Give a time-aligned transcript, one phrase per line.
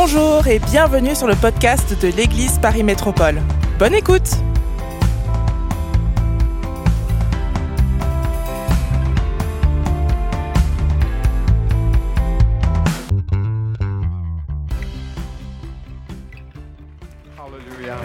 [0.00, 3.42] Bonjour et bienvenue sur le podcast de l'Église Paris Métropole.
[3.80, 4.30] Bonne écoute
[17.36, 17.96] Alléluia.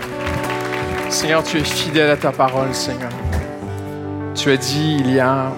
[1.10, 3.12] Seigneur, tu es fidèle à ta parole, Seigneur.
[4.34, 5.52] Tu as dit il y a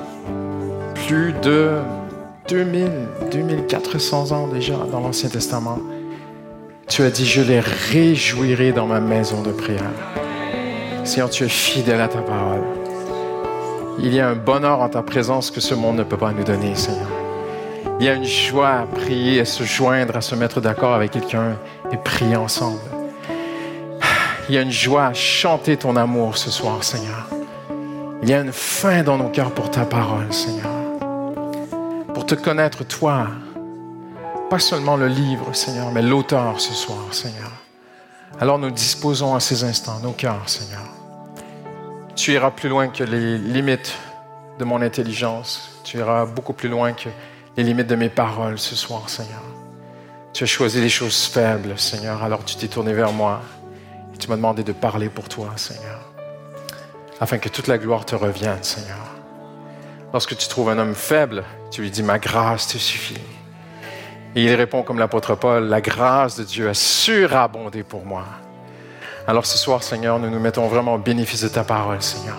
[1.07, 1.77] plus de
[2.49, 2.91] 2000,
[3.31, 5.79] 2400 ans déjà dans l'Ancien Testament.
[6.95, 9.91] Tu as dit, je les réjouirai dans ma maison de prière.
[11.03, 12.63] Seigneur, tu es fidèle à ta parole.
[13.99, 16.45] Il y a un bonheur en ta présence que ce monde ne peut pas nous
[16.45, 17.09] donner, Seigneur.
[17.99, 21.11] Il y a une joie à prier, à se joindre, à se mettre d'accord avec
[21.11, 21.57] quelqu'un
[21.91, 22.79] et prier ensemble.
[24.47, 27.27] Il y a une joie à chanter ton amour ce soir, Seigneur.
[28.23, 30.71] Il y a une faim dans nos cœurs pour ta parole, Seigneur.
[32.13, 33.27] Pour te connaître, toi.
[34.55, 37.51] Pas seulement le livre, Seigneur, mais l'auteur ce soir, Seigneur.
[38.39, 40.85] Alors nous disposons à ces instants nos cœurs, Seigneur.
[42.15, 43.97] Tu iras plus loin que les limites
[44.57, 45.81] de mon intelligence.
[45.83, 47.09] Tu iras beaucoup plus loin que
[47.57, 49.41] les limites de mes paroles ce soir, Seigneur.
[50.31, 52.23] Tu as choisi les choses faibles, Seigneur.
[52.23, 53.41] Alors tu t'es tourné vers moi
[54.13, 55.99] et tu m'as demandé de parler pour toi, Seigneur.
[57.19, 59.15] Afin que toute la gloire te revienne, Seigneur.
[60.13, 63.19] Lorsque tu trouves un homme faible, tu lui dis, ma grâce te suffit.
[64.35, 68.25] Et il répond comme l'apôtre Paul, la grâce de Dieu a surabondé pour moi.
[69.27, 72.35] Alors ce soir, Seigneur, nous nous mettons vraiment au bénéfice de ta parole, Seigneur.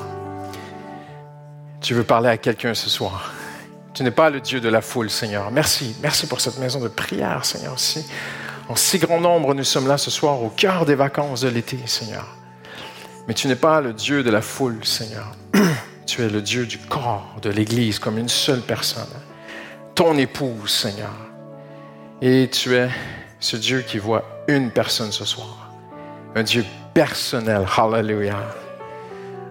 [1.80, 3.32] Tu veux parler à quelqu'un ce soir.
[3.94, 5.50] Tu n'es pas le Dieu de la foule, Seigneur.
[5.50, 8.06] Merci, merci pour cette maison de prière, Seigneur, aussi.
[8.68, 11.78] En si grand nombre, nous sommes là ce soir au cœur des vacances de l'été,
[11.86, 12.26] Seigneur.
[13.26, 15.32] Mais tu n'es pas le Dieu de la foule, Seigneur.
[16.06, 19.08] Tu es le Dieu du corps, de l'Église, comme une seule personne.
[19.96, 21.25] Ton épouse, Seigneur.
[22.22, 22.88] Et tu es
[23.40, 25.70] ce Dieu qui voit une personne ce soir.
[26.34, 27.66] Un Dieu personnel.
[27.76, 28.42] Hallelujah.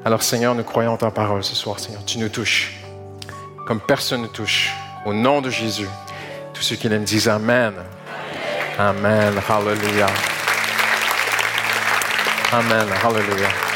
[0.03, 2.03] Alors, Seigneur, nous croyons en ta parole ce soir, Seigneur.
[2.05, 2.73] Tu nous touches
[3.65, 4.71] comme personne ne touche.
[5.05, 5.87] Au nom de Jésus.
[6.53, 7.73] Tous ceux qui l'aiment disent Amen.
[8.79, 9.33] Amen.
[9.49, 10.07] Hallelujah.
[12.51, 12.87] Amen.
[13.03, 13.74] Hallelujah.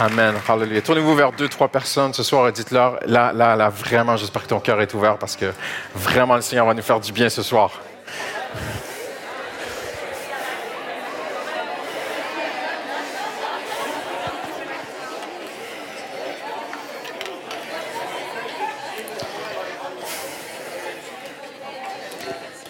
[0.00, 0.34] Amen.
[0.48, 0.82] Hallelujah.
[0.82, 4.48] Tournez-vous vers deux, trois personnes ce soir et dites-leur, là, là, là, vraiment, j'espère que
[4.48, 5.52] ton cœur est ouvert parce que
[5.94, 7.80] vraiment, le Seigneur va nous faire du bien ce soir.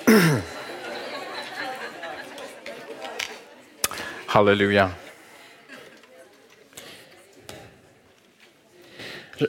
[4.34, 4.90] Hallelujah.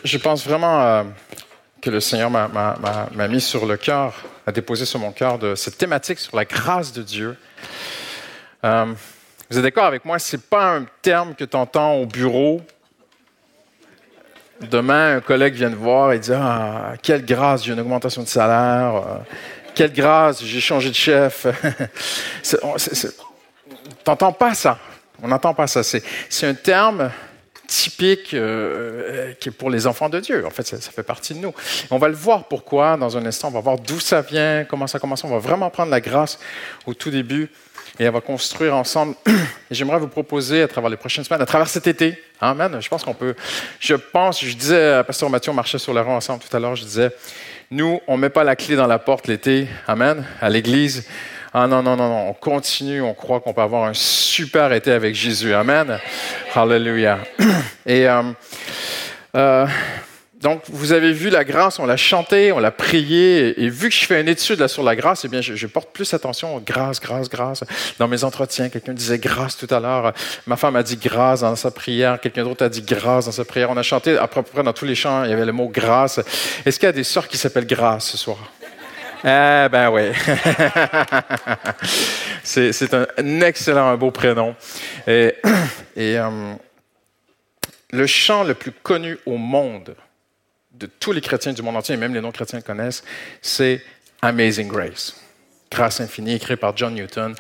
[0.03, 1.03] Je, pense vraiment euh,
[1.81, 4.13] que le Seigneur m'a- mis sur le cœur,
[4.47, 7.37] a déposé sur mon cœur de cette thématique sur la grâce de Dieu.
[8.63, 8.93] Euh,
[9.49, 10.17] vous êtes d'accord avec moi?
[10.19, 12.61] C'est pas un terme que tu entends au bureau.
[14.61, 18.27] Demain, un collègue vient te voir et dit Ah, quelle grâce, j'ai une augmentation de
[18.27, 18.95] salaire.
[18.95, 19.17] Euh,
[19.75, 21.45] quelle grâce, j'ai changé de chef.
[24.03, 24.79] T'entends pas ça.
[25.21, 25.83] On n'entend pas ça.
[25.83, 27.11] C'est un terme
[27.67, 30.45] typique euh, euh, qui est pour les enfants de Dieu.
[30.45, 31.53] En fait, ça, fait partie de nous.
[31.91, 33.49] On va le voir pourquoi dans un instant.
[33.49, 35.23] On va voir d'où ça vient, comment ça commence.
[35.23, 36.39] On va vraiment prendre la grâce
[36.85, 37.49] au tout début
[37.99, 39.15] et on va construire ensemble.
[39.71, 42.77] J'aimerais vous proposer à travers les prochaines semaines, à travers cet été, Amen.
[42.81, 43.35] Je pense qu'on peut.
[43.79, 46.59] Je pense, je disais à Pasteur Mathieu, on marchait sur la rue ensemble tout à
[46.59, 47.11] l'heure, je disais,
[47.71, 51.07] nous, on ne met pas la clé dans la porte l'été, Amen, à l'église.
[51.57, 54.91] Ah non, non, non, non, on continue, on croit qu'on peut avoir un super été
[54.91, 55.53] avec Jésus.
[55.53, 55.99] Amen.
[56.53, 57.19] Hallelujah.
[57.85, 58.23] Et euh,
[59.37, 59.65] euh,
[60.41, 63.95] donc, vous avez vu la grâce, on l'a chanté, on l'a prié, et, vu que
[63.95, 66.57] je fais une étude là, sur la grâce, eh bien, je, je porte plus attention
[66.57, 67.63] aux grâce, grâce, grâce.
[67.99, 70.11] Dans mes entretiens, quelqu'un disait grâce tout à l'heure.
[70.47, 73.45] Ma femme a dit grâce dans sa prière, quelqu'un d'autre a dit grâce dans sa
[73.45, 73.69] prière.
[73.71, 75.69] On a chanté à peu près dans tous les chants, il y avait le mot
[75.69, 76.19] grâce.
[76.65, 78.39] Est-ce qu'il y a des sœurs qui s'appellent grâce ce soir?
[79.27, 80.11] Eh ben oui.
[82.43, 83.07] c'est un,
[83.41, 84.55] excellent, un beau prénom.
[85.07, 85.33] Et,
[85.95, 86.53] et euh,
[87.89, 89.95] le chant le plus connu au monde
[90.73, 93.03] de tous les chrétiens du monde entier, et même les non-chrétiens connaissent,
[93.41, 93.81] c'est
[94.21, 95.19] Amazing Grace.
[95.71, 97.33] Grâce infinie, écrit par John Newton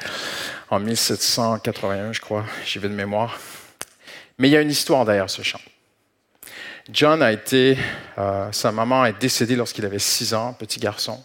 [0.71, 3.39] en 1781, je crois, j'y vais de mémoire.
[4.39, 5.61] Mais il y a une histoire derrière ce chant.
[6.91, 7.79] John a été,
[8.19, 11.23] euh, sa maman est décédée lorsqu'il avait 6 ans, petit garçon,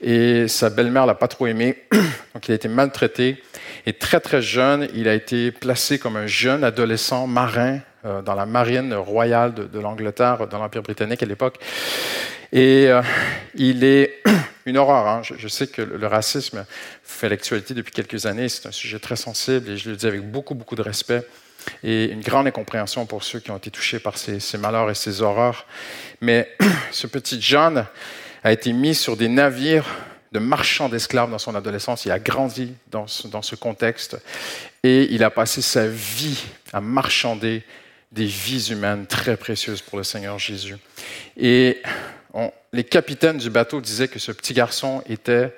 [0.00, 3.42] et sa belle-mère l'a pas trop aimé, donc il a été maltraité.
[3.84, 8.34] Et très très jeune, il a été placé comme un jeune adolescent marin euh, dans
[8.36, 11.58] la marine royale de, l'Angleterre, dans l'Empire britannique à l'époque.
[12.52, 13.02] Et euh,
[13.56, 14.22] il est
[14.66, 15.08] une horreur.
[15.08, 15.22] Hein.
[15.22, 16.64] Je, sais que le, racisme
[17.02, 18.48] fait l'actualité depuis quelques années.
[18.48, 21.26] C'est un sujet très sensible et je le dis avec beaucoup, beaucoup de respect
[21.82, 25.22] et une grande incompréhension pour ceux qui ont été touchés par ces, malheurs et ces
[25.22, 25.66] horreurs.
[26.20, 26.50] Mais
[26.90, 27.86] ce petit John
[28.44, 29.86] a été mis sur des navires
[30.32, 32.04] de marchands d'esclaves dans son adolescence.
[32.04, 34.18] Il a grandi dans dans ce contexte
[34.82, 36.42] et il a passé sa vie
[36.72, 37.64] à marchander
[38.12, 40.76] des vies humaines très précieuses pour le Seigneur Jésus.
[41.36, 41.82] Et
[42.72, 45.54] les capitaines du bateau disaient que ce petit garçon était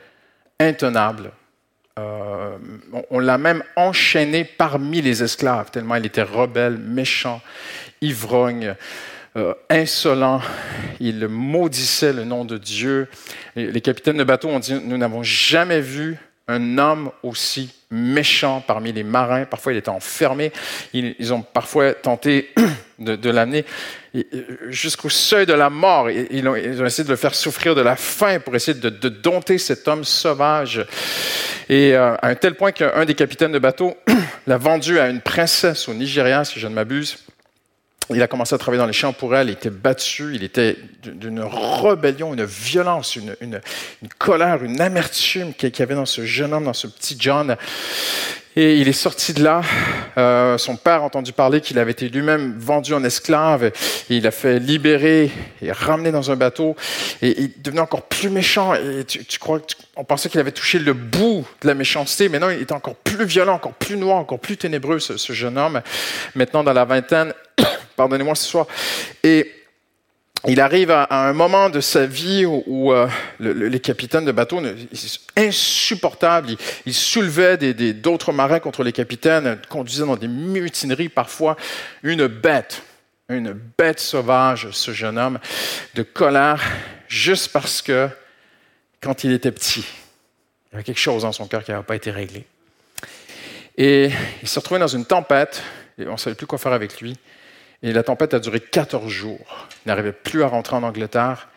[0.61, 1.32] intenable.
[1.98, 2.56] Euh,
[3.10, 7.40] on, l'a même enchaîné parmi les esclaves, tellement il était rebelle, méchant,
[8.00, 8.74] ivrogne,
[9.36, 10.40] euh, insolent.
[11.00, 13.08] Il maudissait le nom de Dieu.
[13.56, 16.18] les capitaines de bateau ont dit, nous n'avons jamais vu
[16.48, 19.44] un homme aussi méchant parmi les marins.
[19.44, 20.52] Parfois, il était enfermé.
[20.94, 22.52] Ils, ont parfois tenté
[22.98, 23.64] de, l'amener
[24.14, 24.22] euh,
[24.68, 26.10] jusqu'au seuil de la mort.
[26.10, 29.86] Ils ont, essayé de le faire souffrir de la faim pour essayer de, dompter cet
[29.88, 30.84] homme sauvage.
[31.68, 33.96] Et euh, à un tel point qu'un des capitaines de bateau
[34.46, 37.18] l'a vendu à une princesse au Nigeria, si je ne m'abuse.
[38.10, 40.76] Il a commencé à travailler dans les champs pour elle, il était battu, il était
[41.05, 43.60] d'une rébellion, une violence, une, une,
[44.19, 47.56] colère, une amertume qu'il y avait dans ce jeune homme, dans ce petit John.
[48.56, 49.60] Et il est sorti de là.
[50.16, 53.64] Euh, son père a entendu parler qu'il avait été lui-même vendu en esclave.
[53.64, 53.72] Et
[54.08, 55.31] il a fait libérer
[55.62, 56.75] et ramener dans un bateau.
[57.22, 58.75] Et il devenait encore plus méchant.
[58.75, 59.61] Et tu, tu crois
[59.94, 62.28] on pensait qu'il avait touché le bout de la méchanceté.
[62.28, 65.32] mais non, il était encore plus violent, encore plus noir, encore plus ténébreux, ce, ce
[65.32, 65.81] jeune homme.
[66.34, 67.34] Maintenant, dans la vingtaine,
[67.98, 68.66] pardonnez-moi ce soir.
[69.22, 69.52] Et
[70.46, 73.08] il arrive à, un moment de sa vie où, euh,
[73.40, 74.62] les capitaines de bateaux,
[75.36, 76.54] insupportables,
[76.86, 77.56] ils, soulevaient
[77.94, 81.56] d'autres marins contre les capitaines, conduisaient dans des mutineries parfois.
[82.04, 82.82] Une bête,
[83.28, 85.40] une bête sauvage, ce jeune homme,
[85.94, 86.62] de colère,
[87.08, 88.08] juste parce que
[89.00, 89.84] quand il était petit,
[90.70, 92.46] il y avait quelque chose dans son cœur qui n'avait pas été réglé.
[93.76, 94.10] Et
[94.42, 95.62] il se retrouvait dans une tempête,
[95.98, 97.16] et on ne savait plus quoi faire avec lui.
[97.82, 99.69] Et la tempête a duré 14 jours.
[99.84, 101.48] Il n'arrivait plus à rentrer en Angleterre.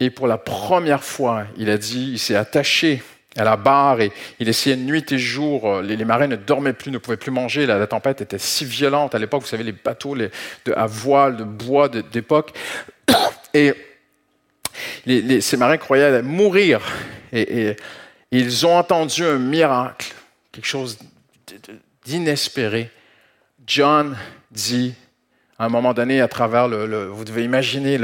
[0.00, 3.02] Et pour la première fois, il a dit, il s'est attaché
[3.36, 5.80] à la barre et il essayait nuit et jour.
[5.80, 7.66] Les, marins ne dormaient plus, ne pouvaient plus manger.
[7.66, 9.14] La, tempête était si violente.
[9.14, 10.30] À l'époque, vous savez, les bateaux de,
[10.74, 12.52] à voile, de bois d'époque.
[13.54, 13.74] Et
[15.40, 16.80] ces marins croyaient mourir.
[17.32, 17.76] et
[18.32, 20.14] ils ont entendu un miracle,
[20.52, 20.98] quelque chose
[22.04, 22.90] d'inespéré.
[23.66, 24.16] John
[24.50, 24.94] dit
[25.58, 27.98] à un moment donné, à travers le, vous devez imaginer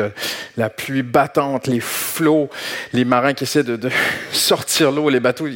[0.57, 2.51] la pluie battante, les flots,
[2.93, 3.91] les marins qui essaient de,
[4.33, 5.49] sortir l'eau, les bateaux,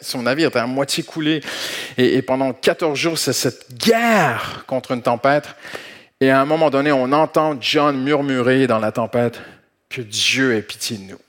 [0.00, 1.42] son navire était à moitié coulé.
[1.98, 5.48] Et, pendant 14 jours, c'est cette guerre contre une tempête.
[6.20, 9.40] Et à un moment donné, on entend John murmurer dans la tempête
[9.88, 11.20] que Dieu ait pitié de nous.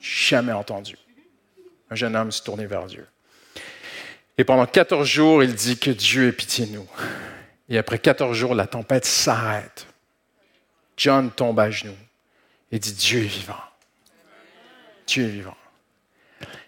[0.00, 0.96] Jamais entendu.
[1.90, 3.06] Un jeune homme se tournait vers Dieu.
[4.36, 6.86] Et pendant 14 jours, il dit que Dieu ait pitié de nous.
[7.68, 9.86] Et après 14 jours, la tempête s'arrête.
[10.96, 11.96] John tombe à genoux
[12.72, 13.54] et dit Dieu est vivant.
[15.06, 15.56] Dieu est vivant.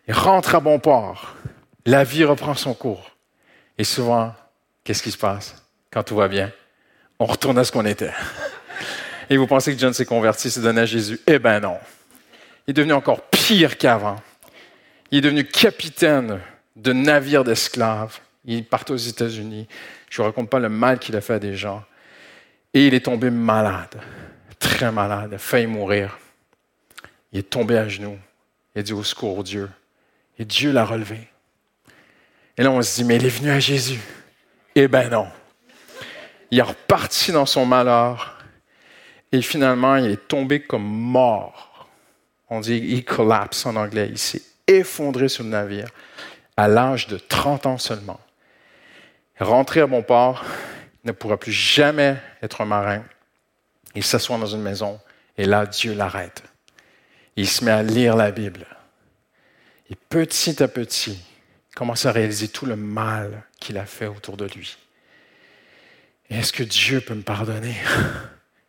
[0.06, 1.34] Il rentre à bon port.
[1.86, 3.10] La vie reprend son cours.
[3.78, 4.34] Et souvent,
[4.84, 5.54] qu'est-ce qui se passe?
[5.90, 6.52] Quand tout va bien?
[7.18, 8.12] On retourne à ce qu'on était.
[9.28, 11.20] Et vous pensez que John s'est converti, s'est donné à Jésus?
[11.26, 11.78] Eh bien non.
[12.66, 14.20] Il est devenu encore pire qu'avant.
[15.10, 16.40] Il est devenu capitaine
[16.76, 18.18] de navires d'esclaves.
[18.44, 19.68] Il part aux États-Unis.
[20.10, 21.82] Je ne raconte pas le mal qu'il a fait à des gens.
[22.74, 24.00] Et il est tombé malade,
[24.58, 26.18] très malade, a failli mourir.
[27.32, 28.18] Il est tombé à genoux.
[28.74, 29.70] Il a dit au secours, Dieu.
[30.38, 31.28] Et Dieu l'a relevé.
[32.58, 34.00] Et là, on se dit, mais il est venu à Jésus.
[34.74, 35.28] Eh bien non.
[36.50, 38.38] Il est reparti dans son malheur.
[39.30, 41.88] Et finalement, il est tombé comme mort.
[42.48, 44.08] On dit, il collapse en anglais.
[44.10, 45.88] Il s'est effondré sur le navire
[46.56, 48.18] à l'âge de 30 ans seulement
[49.40, 50.44] rentrer à bon port,
[51.04, 53.02] ne pourra plus jamais être un marin.
[53.94, 55.00] Il s'assoit dans une maison
[55.36, 56.42] et là, Dieu l'arrête.
[57.36, 58.66] Il se met à lire la Bible.
[59.88, 61.18] Et petit à petit,
[61.70, 64.76] il commence à réaliser tout le mal qu'il a fait autour de lui.
[66.28, 67.74] est-ce que Dieu peut me pardonner?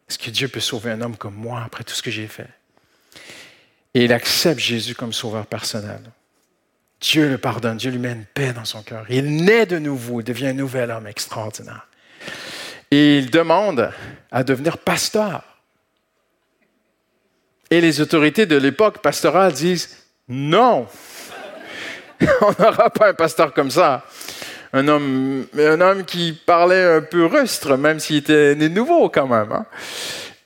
[0.09, 2.49] Est-ce que Dieu peut sauver un homme comme moi après tout ce que j'ai fait?
[3.93, 6.01] Et il accepte Jésus comme sauveur personnel.
[7.01, 9.05] Dieu le pardonne, Dieu lui met une paix dans son cœur.
[9.09, 11.87] Il naît de nouveau, il devient un nouvel homme extraordinaire.
[12.91, 13.91] Et il demande
[14.31, 15.43] à devenir pasteur.
[17.71, 20.87] Et les autorités de l'époque pastorale disent non,
[22.41, 24.05] on n'aura pas un pasteur comme ça.
[24.73, 29.51] Un homme, qui parlait un peu rustre, même s'il était né nouveau quand même.
[29.51, 29.65] Hein.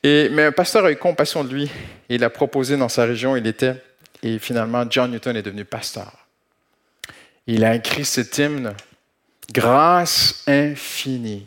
[0.04, 1.70] Mais un pasteur a eu compassion de lui.
[2.10, 3.76] Il a proposé dans sa région, il était
[4.24, 6.25] et finalement John Newton est devenu pasteur.
[7.48, 8.76] Il a écrit cet hymne,
[9.52, 11.46] Grâce infinie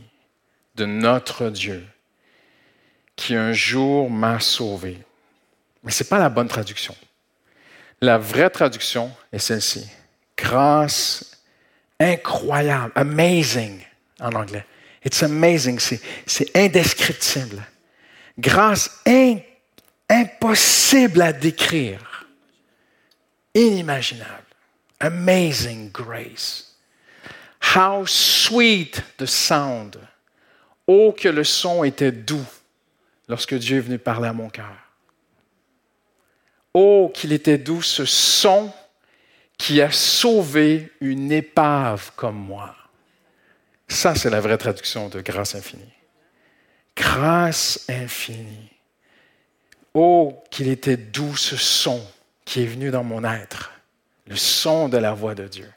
[0.77, 1.85] de notre Dieu,
[3.17, 4.99] qui un jour m'a sauvé.
[5.83, 6.95] Mais ce n'est pas la bonne traduction.
[8.01, 9.89] La vraie traduction est celle-ci.
[10.37, 11.39] Grâce
[11.99, 13.81] incroyable, amazing
[14.21, 14.65] en anglais.
[15.05, 15.81] It's amazing,
[16.27, 17.63] c'est indescriptible.
[18.39, 19.03] Grâce
[20.09, 22.27] impossible à décrire,
[23.55, 24.48] inimaginable.
[25.01, 26.75] Amazing grace.
[27.75, 29.99] How sweet the sound.
[30.87, 32.47] Oh, que le son était doux
[33.29, 34.77] lorsque Dieu est venu parler à mon cœur.
[36.75, 38.73] Oh, qu'il était doux ce son
[39.59, 42.75] qui a sauvé une épave comme moi.
[43.89, 45.95] Ça, c'est la vraie traduction de grâce infinie.
[46.97, 48.71] Grâce infinie.
[49.95, 52.01] Oh, qu'il était doux ce son
[52.45, 53.73] qui est venu dans mon être,
[54.29, 55.71] le son de la voix de Dieu,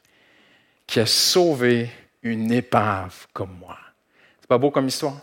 [0.85, 1.89] qui a sauvé
[2.21, 3.77] une épave comme moi.
[4.41, 5.17] C'est pas beau comme histoire?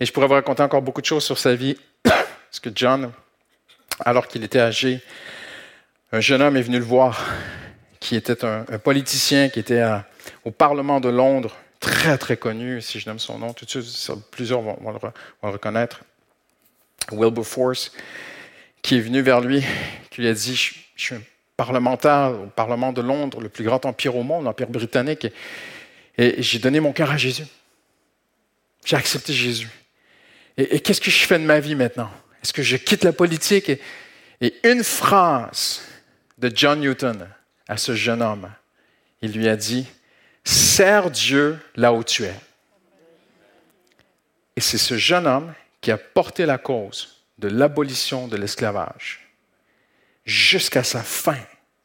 [0.00, 3.12] Et je pourrais vous raconter encore beaucoup de choses sur sa vie, parce que John,
[4.00, 5.00] alors qu'il était âgé,
[6.12, 7.24] un jeune homme est venu le voir,
[8.00, 9.82] qui était un, politicien qui était
[10.44, 14.12] au Parlement de Londres, très très connu, si je nomme son nom, tout de suite,
[14.30, 14.78] plusieurs vont,
[15.42, 16.04] le, reconnaître.
[17.12, 17.92] Wilberforce,
[18.82, 19.64] qui est venu vers lui,
[20.10, 21.20] qui lui a dit Je, suis un
[21.56, 25.26] parlementaire au Parlement de Londres, le plus grand empire au monde, l'empire britannique,
[26.18, 27.46] et, j'ai donné mon cœur à Jésus.
[28.84, 29.68] J'ai accepté Jésus.
[30.56, 32.10] Et, qu'est-ce que je fais de ma vie maintenant?
[32.42, 33.70] Est-ce que je quitte la politique?
[34.40, 35.82] Et une phrase
[36.38, 37.28] de John Newton
[37.68, 38.50] à ce jeune homme,
[39.22, 39.86] il lui a dit
[40.44, 42.34] Sers Dieu là où tu es.
[44.54, 49.25] Et c'est ce jeune homme qui a porté la cause de l'abolition de l'esclavage
[50.26, 51.38] jusqu'à sa fin.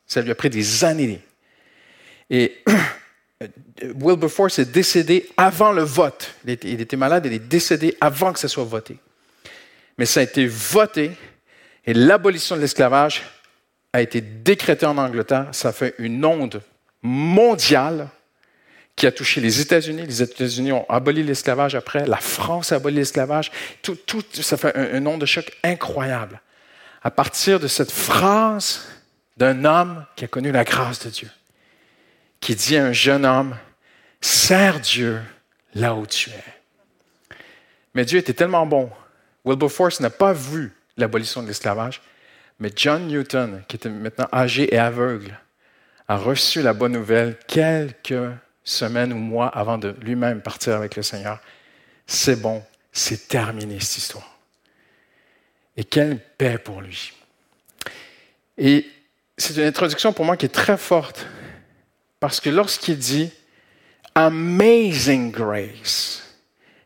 [0.06, 1.22] Ça lui a pris des années.
[2.30, 2.58] Et
[3.96, 6.36] Wilberforce est décédé avant le vote.
[6.46, 8.98] Il était, malade, il est décédé avant que ça soit voté.
[9.98, 11.12] Mais ça a été voté
[11.86, 13.24] et l'abolition de l'esclavage
[13.94, 15.48] a été décrétée en Angleterre.
[15.52, 16.62] Ça fait une onde
[17.02, 18.10] mondiale
[18.96, 20.06] qui a touché les États-Unis.
[20.06, 22.06] Les États-Unis ont aboli l'esclavage après.
[22.06, 23.52] La France a aboli l'esclavage.
[23.82, 23.98] Tout,
[24.34, 26.42] ça fait un, nom de choc incroyable.
[27.02, 28.88] À partir de cette phrase
[29.38, 31.30] d'un homme qui a connu la grâce de Dieu,
[32.40, 33.58] qui dit à un jeune homme,
[34.22, 35.20] Sers Dieu
[35.74, 37.36] là où tu es.
[37.96, 38.90] Mais Dieu était tellement bon.
[39.46, 42.02] Wilberforce n'a pas vu l'abolition de l'esclavage,
[42.60, 45.40] mais John Newton, qui était maintenant âgé et aveugle,
[46.08, 48.32] a reçu la bonne nouvelle quelques
[48.64, 51.40] semaines ou mois avant de lui-même partir avec le Seigneur.
[52.06, 54.31] C'est bon, c'est terminé cette histoire.
[55.78, 57.14] Et quelle paix pour lui.
[58.58, 58.86] Et
[59.38, 61.26] c'est une introduction pour moi qui est très forte,
[62.20, 63.32] parce que lorsqu'il dit
[64.14, 66.24] Amazing grace,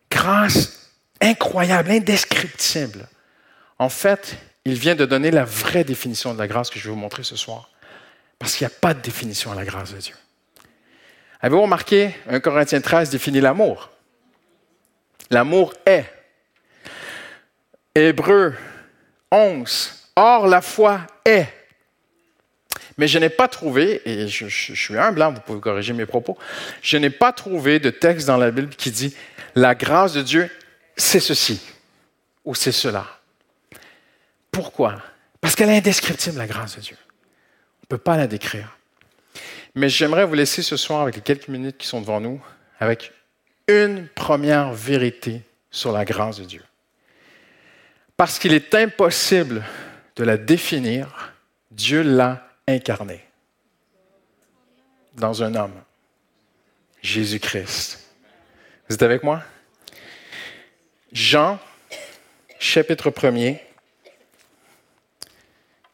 [0.09, 3.07] grâce incroyable, indescriptible,
[3.79, 6.91] en fait, il vient de donner la vraie définition de la grâce que je vais
[6.91, 7.69] vous montrer ce soir.
[8.39, 10.15] Parce qu'il n'y a pas de définition à la grâce de Dieu.
[11.41, 13.91] Avez-vous remarqué, 1 Corinthiens 13 définit l'amour.
[15.29, 16.05] L'amour est.
[17.93, 18.55] Hébreu
[19.31, 20.09] 11.
[20.15, 21.47] Or, la foi est.
[22.97, 26.37] Mais je n'ai pas trouvé, et je, suis humble, hein, vous pouvez corriger mes propos,
[26.81, 29.13] je n'ai pas trouvé de texte dans la Bible qui dit
[29.55, 30.49] la grâce de Dieu,
[30.95, 31.61] c'est ceci
[32.45, 33.05] ou c'est cela.
[34.51, 34.95] Pourquoi?
[35.41, 36.97] Parce qu'elle est indescriptible, la grâce de Dieu.
[37.01, 38.77] On ne peut pas la décrire.
[39.75, 42.41] Mais j'aimerais vous laisser ce soir, avec les quelques minutes qui sont devant nous,
[42.79, 43.11] avec
[43.67, 46.63] une première vérité sur la grâce de Dieu.
[48.17, 49.63] Parce qu'il est impossible
[50.15, 51.33] de la définir,
[51.71, 53.23] Dieu l'a incarnée
[55.15, 55.73] dans un homme,
[57.01, 57.99] Jésus-Christ.
[58.87, 59.41] Vous êtes avec moi?
[61.11, 61.59] Jean,
[62.59, 63.59] chapitre 1er.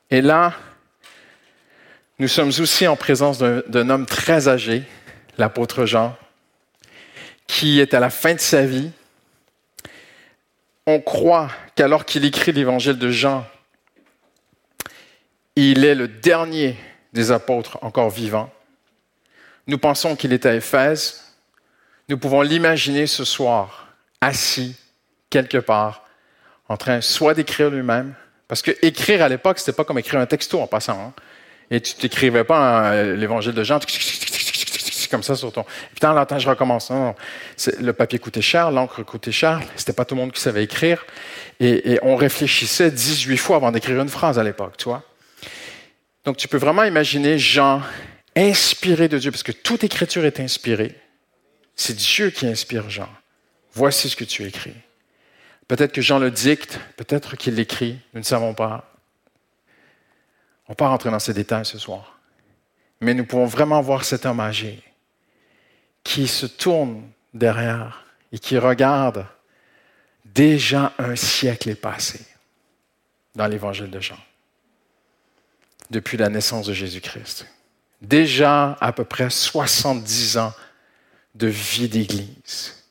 [0.09, 0.53] Et là,
[2.19, 4.83] nous sommes aussi en présence d'un homme très âgé,
[5.37, 6.15] l'apôtre Jean,
[7.47, 8.91] qui est à la fin de sa vie.
[10.93, 13.47] On croit qu'alors qu'il écrit l'évangile de Jean,
[15.55, 16.75] il est le dernier
[17.13, 18.51] des apôtres encore vivants.
[19.67, 21.23] Nous pensons qu'il est à Éphèse.
[22.09, 23.87] Nous pouvons l'imaginer ce soir,
[24.19, 24.75] assis
[25.29, 26.03] quelque part,
[26.67, 28.13] en train soit d'écrire lui-même,
[28.49, 30.99] parce que écrire à l'époque, c'était pas comme écrire un texto en passant.
[30.99, 31.13] Hein.
[31.69, 33.79] Et tu t'écrivais pas euh, l'évangile de Jean
[35.11, 35.65] comme ça sur ton.
[35.93, 36.89] Putain, là, je recommence.
[36.89, 37.13] Non,
[37.79, 39.61] Le papier coûtait cher, l'encre coûtait cher.
[39.75, 41.05] C'était pas tout le monde qui savait écrire.
[41.59, 45.03] Et, on réfléchissait 18 fois avant d'écrire une phrase à l'époque, tu vois.
[46.25, 47.81] Donc tu peux vraiment imaginer Jean
[48.35, 50.95] inspiré de Dieu, parce que toute écriture est inspirée.
[51.75, 53.09] C'est Dieu qui inspire Jean.
[53.73, 54.75] Voici ce que tu écris.
[55.67, 58.93] Peut-être que Jean le dicte, peut-être qu'il l'écrit, nous ne savons pas.
[60.67, 62.19] On ne va pas rentrer dans ces détails ce soir.
[63.01, 64.81] Mais nous pouvons vraiment voir cet homme âgé
[66.03, 69.25] qui se tourne derrière et qui regarde
[70.25, 72.25] déjà un siècle est passé
[73.35, 74.19] dans l'évangile de Jean,
[75.89, 77.47] depuis la naissance de Jésus-Christ.
[78.01, 80.53] Déjà à peu près 70 ans
[81.35, 82.83] de vie d'Église.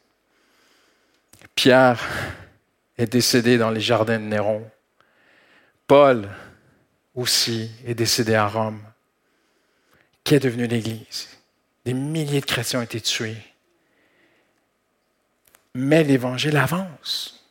[1.54, 2.00] Pierre
[2.96, 4.68] est décédé dans les jardins de Néron.
[5.86, 6.28] Paul
[7.14, 8.80] aussi est décédé à Rome.
[10.24, 11.28] Qu'est devenu l'Église?
[11.90, 13.36] Des milliers de chrétiens ont été tués.
[15.74, 17.44] Mais l'Évangile avance,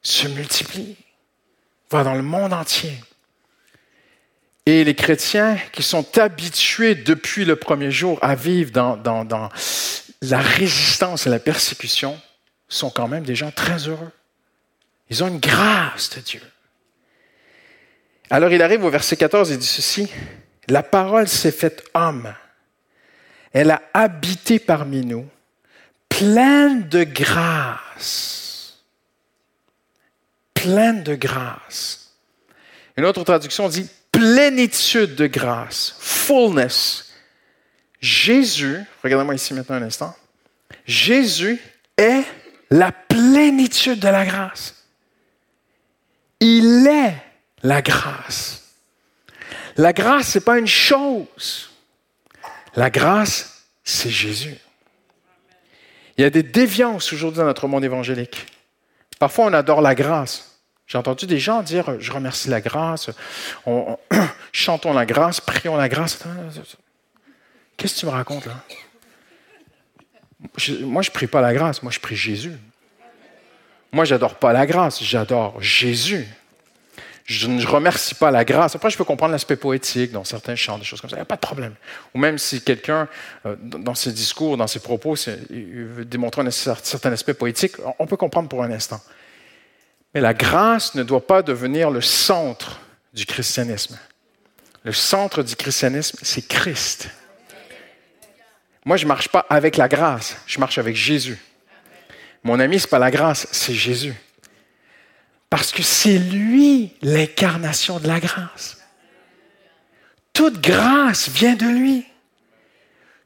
[0.00, 0.96] se multiplie,
[1.90, 2.92] va dans le monde entier.
[4.64, 9.48] Et les chrétiens qui sont habitués depuis le premier jour à vivre dans,
[10.22, 12.16] la résistance et la persécution
[12.68, 14.12] sont quand même des gens très heureux.
[15.10, 16.42] Ils ont une grâce de Dieu.
[18.30, 20.08] Alors il arrive au verset 14 et dit ceci,
[20.68, 22.32] La parole s'est faite homme.
[23.52, 25.26] Elle a habité parmi nous,
[26.08, 28.78] pleine de grâce.
[30.54, 32.12] Pleine de grâce.
[32.96, 37.12] Une autre traduction dit plénitude de grâce, fullness.
[38.00, 40.14] Jésus, regardez-moi ici maintenant un instant,
[40.86, 41.60] Jésus
[41.96, 42.24] est
[42.70, 44.74] la plénitude de la grâce.
[46.40, 47.14] Il est
[47.62, 48.74] la grâce.
[49.76, 51.67] La grâce, ce n'est pas une chose.
[52.78, 54.56] La grâce, c'est Jésus.
[56.16, 58.46] Il y a des déviances aujourd'hui dans notre monde évangélique.
[59.18, 60.60] Parfois, on adore la grâce.
[60.86, 63.10] J'ai entendu des gens dire Je remercie la grâce,
[64.52, 66.20] chantons la grâce, prions la grâce.
[67.76, 68.62] Qu'est-ce que tu me racontes là?
[70.82, 72.56] Moi, je ne prie pas la grâce, moi, je prie Jésus.
[73.90, 76.28] Moi, j'adore pas la grâce, j'adore Jésus.
[77.28, 78.74] Je ne remercie pas la grâce.
[78.74, 81.16] Après, je peux comprendre l'aspect poétique dans certains chants, des choses comme ça.
[81.16, 81.74] Il n'y a pas de problème.
[82.14, 83.06] Ou même si quelqu'un,
[83.44, 88.16] euh, dans ses discours, dans ses propos, veut démontrer un certain aspect poétique, on peut
[88.16, 88.98] comprendre pour un instant.
[90.14, 92.80] Mais la grâce ne doit pas devenir le centre
[93.12, 93.98] du christianisme.
[94.84, 97.10] Le centre du christianisme, c'est Christ.
[98.86, 101.36] Moi, je ne marche pas avec la grâce, je marche avec Jésus.
[102.42, 104.14] Mon ami, ce n'est pas la grâce, c'est Jésus.
[105.50, 108.78] Parce que c'est lui l'incarnation de la grâce.
[110.32, 112.04] Toute grâce vient de lui.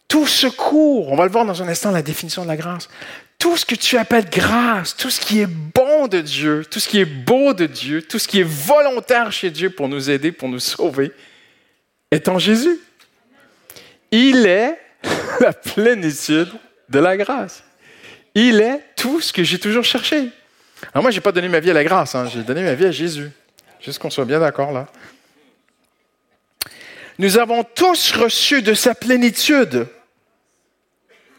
[0.09, 2.89] Tout secours, on va le voir dans un instant, la définition de la grâce.
[3.39, 6.89] Tout ce que tu appelles grâce, tout ce qui est bon de Dieu, tout ce
[6.89, 10.31] qui est beau de Dieu, tout ce qui est volontaire chez Dieu pour nous aider,
[10.31, 11.13] pour nous sauver,
[12.11, 12.79] est en Jésus.
[14.11, 14.79] Il est
[15.41, 16.53] la plénitude
[16.89, 17.65] de la grâce.
[18.35, 20.29] Il est tout ce que j'ai toujours cherché.
[20.93, 22.27] Alors moi, je n'ai pas donné ma vie à la grâce, hein.
[22.33, 23.31] j'ai donné ma vie à Jésus.
[23.81, 24.87] Juste qu'on soit bien d'accord là.
[27.19, 29.87] Nous avons tous reçu de sa plénitude.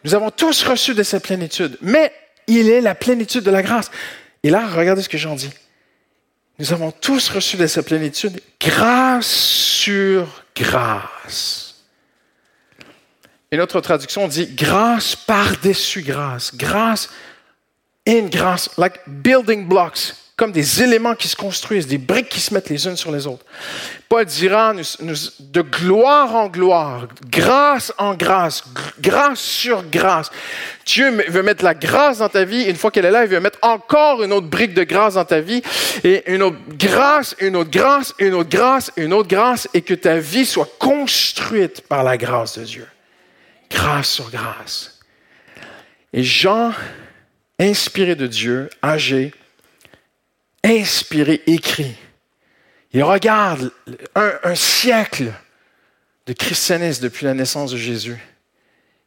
[0.04, 1.78] Nous avons tous reçu de sa plénitude.
[1.82, 2.12] Mais
[2.48, 3.90] il est la plénitude de la grâce.
[4.44, 5.50] Et là, regardez ce que j'en dis.
[6.60, 11.84] Nous avons tous reçu de sa plénitude grâce sur grâce.
[13.52, 16.56] Et notre traduction dit grâce par-dessus grâce.
[16.56, 17.10] Grâce
[18.08, 22.54] in grâce, like building blocks, comme des éléments qui se construisent, des briques qui se
[22.54, 23.46] mettent les unes sur les autres.
[24.10, 28.64] Paul dira de gloire en gloire, grâce en grâce,
[29.00, 30.32] grâce sur grâce.
[30.86, 32.64] Dieu veut mettre la grâce dans ta vie.
[32.64, 35.26] Une fois qu'elle est là, il veut mettre encore une autre brique de grâce dans
[35.26, 35.62] ta vie.
[36.04, 39.70] Et une autre grâce, une autre grâce, une autre grâce, une autre grâce.
[39.74, 42.88] Et que ta vie soit construite par la grâce de Dieu.
[43.70, 45.00] Grâce sur grâce.
[46.12, 46.74] Et Jean
[47.60, 49.34] inspiré de Dieu, âgé,
[50.64, 51.96] inspiré, écrit.
[52.94, 53.72] Il regarde
[54.16, 55.32] un, siècle
[56.28, 58.18] de christianisme depuis la naissance de Jésus.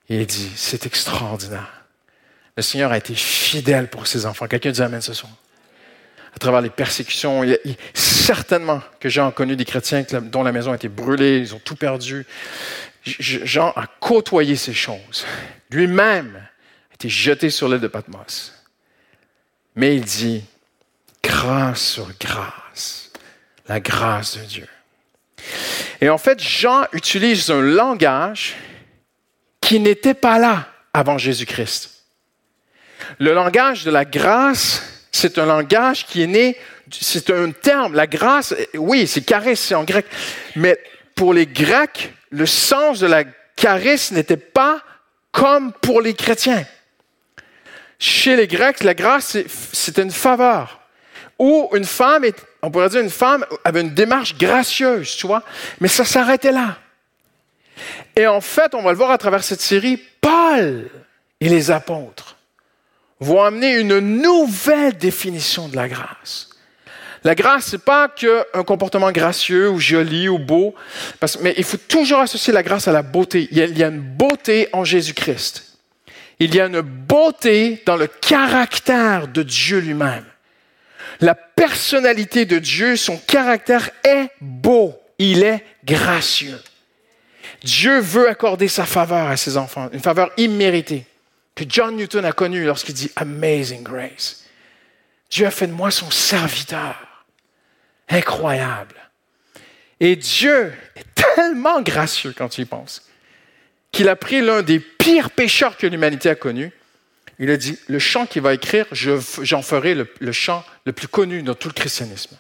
[0.09, 1.85] Et il dit, c'est extraordinaire.
[2.57, 4.47] Le Seigneur a été fidèle pour ses enfants.
[4.49, 5.33] Quelqu'un dit Amen ce soir.
[6.35, 7.45] À travers les persécutions,
[7.95, 11.59] certainement que Jean a connu des chrétiens dont la maison a été brûlée, ils ont
[11.59, 12.27] tout perdu.
[13.05, 15.25] Jean a côtoyé ces choses.
[15.71, 16.43] Lui-même
[16.97, 18.55] été jeté sur l'île de Patmos.
[19.75, 20.43] Mais il dit,
[21.23, 23.11] grâce sur grâce,
[23.69, 24.69] la grâce de Dieu.
[26.01, 28.57] Et en fait, Jean utilise un langage
[29.61, 32.05] qui n'était pas là avant Jésus-Christ.
[33.19, 36.57] Le langage de la grâce, c'est un langage qui est né,
[36.91, 40.07] c'est un terme, la grâce, oui, c'est carré, c'est en grec,
[40.55, 40.79] mais
[41.15, 44.83] pour les Grecs, le sens de la charisme n'était pas
[45.31, 46.65] comme pour les chrétiens.
[47.99, 49.37] Chez les Grecs, la grâce,
[49.73, 50.81] c'était une faveur.
[51.39, 52.25] Ou une femme,
[52.63, 55.43] on pourrait dire une femme avait une démarche gracieuse, tu vois,
[55.81, 56.79] mais ça s'arrêtait là.
[58.15, 60.89] Et en fait, on va le voir à travers cette série, Paul
[61.41, 62.37] et les apôtres
[63.21, 66.51] vont amener une nouvelle définition de la grâce.
[67.25, 70.75] La grâce, n'est pas qu'un comportement gracieux ou joli ou beau,
[71.41, 73.49] mais il faut toujours associer la grâce à la beauté.
[73.51, 75.66] Il y a, une beauté en Jésus-Christ.
[76.39, 80.25] Il y a une beauté dans le caractère de Dieu lui-même.
[81.21, 84.95] La personnalité de Dieu, son caractère est beau.
[85.19, 86.61] Il est gracieux.
[87.63, 91.07] Dieu veut accorder sa faveur à ses enfants, une faveur imméritée
[91.55, 94.45] que John Newton a connue lorsqu'il dit Amazing Grace.
[95.31, 97.25] Dieu a fait de moi son serviteur.
[98.09, 98.95] Incroyable.
[99.99, 103.09] Et Dieu est tellement gracieux quand tu y penses
[103.97, 106.71] qu'il a pris l'un des pires pécheurs que l'humanité a connu.
[107.39, 111.43] Il a dit, le chant qu'il va écrire, j'en ferai le, chant le plus connu
[111.43, 112.37] dans tout le christianisme.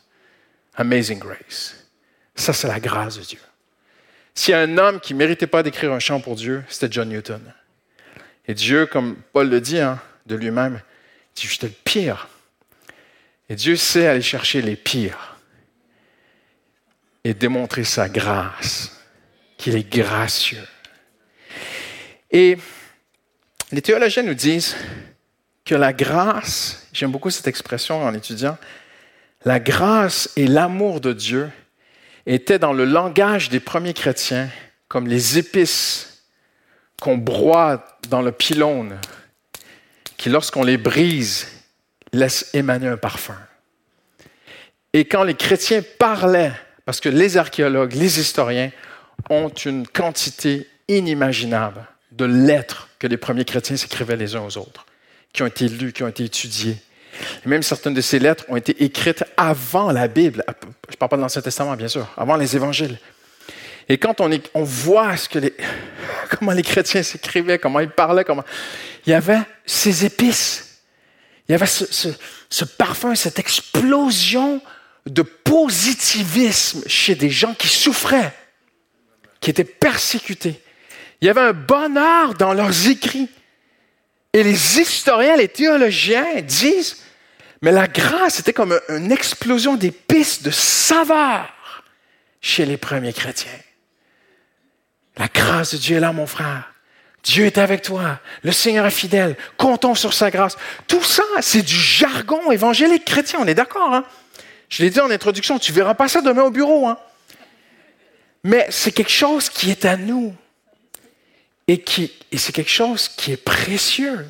[0.74, 1.88] Amazing Grace.
[2.34, 3.38] Ça, c'est la grâce de Dieu.
[4.34, 6.92] S'il y a un homme qui ne méritait pas d'écrire un chant pour Dieu, c'était
[6.92, 7.40] John Newton.
[8.46, 10.82] Et Dieu, comme Paul le dit hein, de lui-même,
[11.34, 12.28] dit, j'étais le pire.
[13.48, 15.38] Et Dieu sait aller chercher les pires
[17.24, 19.02] et démontrer sa grâce,
[19.56, 20.58] qu'il est gracieux.
[22.36, 22.58] Et
[23.72, 24.76] les théologiens nous disent
[25.64, 28.58] que la grâce, j'aime beaucoup cette expression en étudiant,
[29.46, 31.50] la grâce et l'amour de Dieu
[32.26, 34.50] étaient dans le langage des premiers chrétiens
[34.86, 36.24] comme les épices
[37.00, 38.98] qu'on broie dans le pylône,
[40.18, 41.48] qui lorsqu'on les brise,
[42.12, 43.38] laissent émaner un parfum.
[44.92, 46.52] Et quand les chrétiens parlaient,
[46.84, 48.72] parce que les archéologues, les historiens
[49.30, 54.86] ont une quantité inimaginable de lettres que les premiers chrétiens s'écrivaient les uns aux autres,
[55.32, 56.76] qui ont été lues, qui ont été étudiées.
[57.44, 60.44] Et même certaines de ces lettres ont été écrites avant la Bible.
[60.46, 62.98] Je ne parle pas de l'Ancien Testament, bien sûr, avant les évangiles.
[63.88, 65.54] Et quand on, voit ce que les,
[66.30, 68.44] comment les chrétiens s'écrivaient, comment ils parlaient, comment,
[69.06, 70.82] il y avait ces épices.
[71.48, 71.84] Il y avait ce,
[72.50, 74.60] ce parfum, cette explosion
[75.06, 78.34] de positivisme chez des gens qui souffraient,
[79.40, 80.60] qui étaient persécutés.
[81.20, 83.28] Il y avait un bonheur dans leurs écrits.
[84.32, 87.02] Et les historiens, les théologiens disent,
[87.62, 91.84] mais la grâce c'était comme une explosion d'épices de saveur
[92.40, 93.50] chez les premiers chrétiens.
[95.16, 96.72] La grâce de Dieu est là, mon frère.
[97.22, 98.20] Dieu est avec toi.
[98.42, 99.36] Le Seigneur est fidèle.
[99.56, 100.56] Comptons sur sa grâce.
[100.86, 103.40] Tout ça, c'est du jargon évangélique chrétien.
[103.42, 104.04] On est d'accord, hein?
[104.68, 106.98] Je l'ai dit en introduction, tu verras pas ça demain au bureau, hein?
[108.44, 110.34] Mais c'est quelque chose qui est à nous.
[111.68, 114.26] Et, qui, et c'est quelque chose qui est précieux.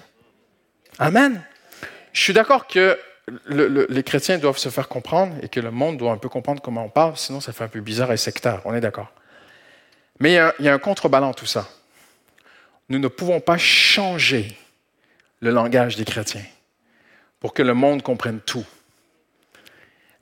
[0.98, 1.42] Amen.
[2.12, 2.98] Je suis d'accord que
[3.48, 6.84] les chrétiens doivent se faire comprendre et que le monde doit un peu comprendre comment
[6.84, 9.10] on parle, sinon ça fait un peu bizarre et sectaire, on est d'accord.
[10.20, 11.68] Mais il y, a, il y a un contrebalan tout ça.
[12.88, 14.56] Nous ne pouvons pas changer
[15.40, 16.44] le langage des chrétiens
[17.40, 18.64] pour que le monde comprenne tout.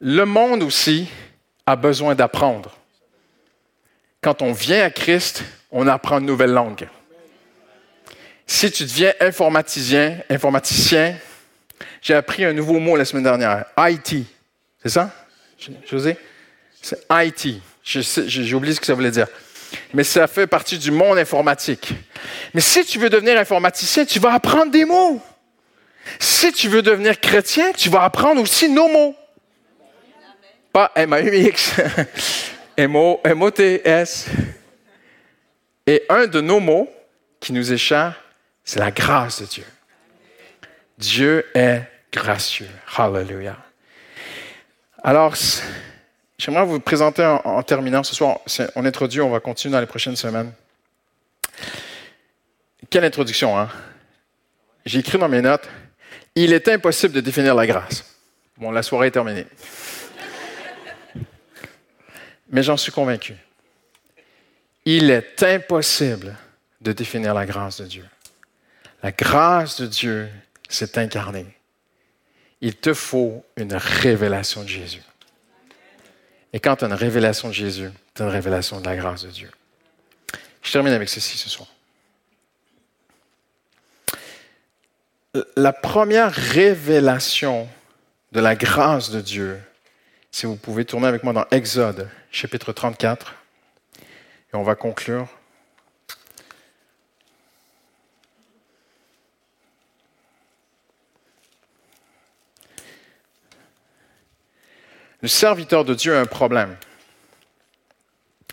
[0.00, 1.08] Le monde aussi
[1.66, 2.76] a besoin d'apprendre.
[4.20, 6.88] Quand on vient à Christ, on apprend une nouvelle langue.
[8.46, 11.16] Si tu deviens informaticien, informaticien,
[12.02, 14.26] j'ai appris un nouveau mot la semaine dernière, IT.
[14.82, 15.10] C'est ça,
[15.86, 16.16] José?
[16.82, 17.62] C'est IT.
[17.82, 19.26] J'ai oublié ce que ça voulait dire.
[19.92, 21.94] Mais ça fait partie du monde informatique.
[22.52, 25.20] Mais si tu veux devenir informaticien, tu vas apprendre des mots.
[26.18, 29.16] Si tu veux devenir chrétien, tu vas apprendre aussi nos mots.
[30.72, 31.72] Pas M-A-U-X,
[32.76, 34.26] M-O-T-S.
[35.86, 36.90] Et un de nos mots
[37.40, 38.14] qui nous échappe,
[38.64, 39.64] c'est la grâce de Dieu.
[40.98, 42.68] Dieu est gracieux.
[42.96, 43.58] Hallelujah.
[45.02, 45.34] Alors,
[46.38, 48.38] j'aimerais vous présenter en, terminant ce soir.
[48.74, 50.52] On introduit, on va continuer dans les prochaines semaines.
[52.88, 53.68] Quelle introduction, hein?
[54.86, 55.68] J'ai écrit dans mes notes,
[56.34, 58.04] il est impossible de définir la grâce.
[58.56, 59.46] Bon, la soirée est terminée.
[62.50, 63.34] Mais j'en suis convaincu.
[64.84, 66.36] Il est impossible
[66.80, 68.04] de définir la grâce de Dieu.
[69.04, 70.30] La grâce de Dieu
[70.66, 71.44] s'est incarnée.
[72.62, 75.02] Il te faut une révélation de Jésus.
[76.54, 79.22] Et quand tu as une révélation de Jésus, tu as une révélation de la grâce
[79.22, 79.50] de Dieu.
[80.62, 81.68] Je termine avec ceci ce soir.
[85.54, 87.68] La première révélation
[88.32, 89.60] de la grâce de Dieu,
[90.30, 93.34] si vous pouvez tourner avec moi dans Exode, chapitre 34,
[94.00, 95.28] Et on va conclure.
[105.24, 106.76] Le serviteur de Dieu a un problème.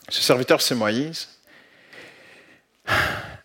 [0.08, 1.28] Ce serviteur, c'est Moïse.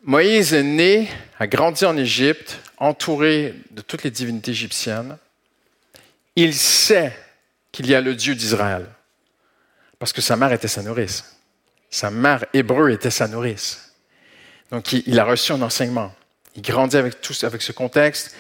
[0.05, 1.09] Moïse est né,
[1.41, 5.19] a grandi en Égypte, entouré de toutes les divinités égyptiennes.
[6.37, 7.19] Il sait
[7.73, 8.87] qu'il y a le Dieu d'Israël,
[9.99, 11.37] parce que sa mère était sa nourrice.
[11.91, 13.93] Sa mère hébreu était sa nourrice.
[14.71, 16.15] Donc il, a reçu un enseignement.
[16.55, 18.37] Il grandit avec, tout, avec ce contexte,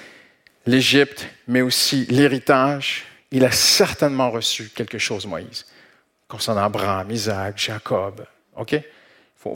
[0.64, 3.04] l'Égypte, mais aussi l'héritage.
[3.30, 5.66] Il a certainement reçu quelque chose, Moïse,
[6.28, 8.26] concernant Abraham, Isaac, Jacob.
[8.56, 8.72] OK?
[8.72, 8.82] Il